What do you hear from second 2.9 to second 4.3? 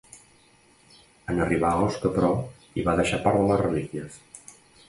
va deixar part de les relíquies.